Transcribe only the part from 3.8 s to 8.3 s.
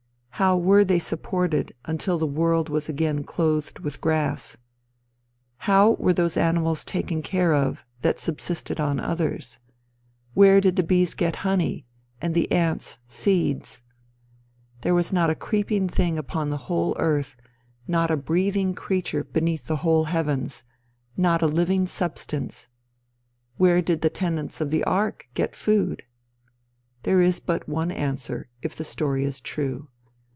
with grass? How were those animals taken care of that